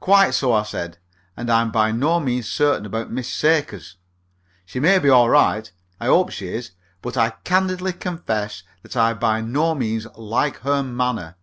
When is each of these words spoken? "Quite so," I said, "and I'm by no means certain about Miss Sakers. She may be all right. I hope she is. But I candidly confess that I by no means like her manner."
"Quite 0.00 0.30
so," 0.32 0.54
I 0.54 0.62
said, 0.62 0.96
"and 1.36 1.50
I'm 1.50 1.70
by 1.70 1.92
no 1.92 2.18
means 2.18 2.48
certain 2.48 2.86
about 2.86 3.10
Miss 3.10 3.30
Sakers. 3.30 3.96
She 4.64 4.80
may 4.80 4.98
be 4.98 5.10
all 5.10 5.28
right. 5.28 5.70
I 6.00 6.06
hope 6.06 6.30
she 6.30 6.48
is. 6.48 6.70
But 7.02 7.18
I 7.18 7.34
candidly 7.44 7.92
confess 7.92 8.62
that 8.82 8.96
I 8.96 9.12
by 9.12 9.42
no 9.42 9.74
means 9.74 10.06
like 10.16 10.60
her 10.60 10.82
manner." 10.82 11.36